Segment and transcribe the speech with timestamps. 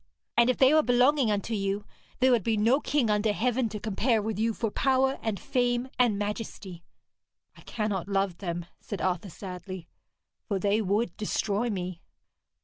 [0.35, 1.85] And if they were belonging unto you,
[2.21, 5.89] there would be no king under heaven to compare with you for power and fame
[5.99, 6.83] and majesty.'
[7.55, 9.87] 'I cannot love them,' said Arthur sadly,
[10.47, 12.01] 'for they would destroy me.'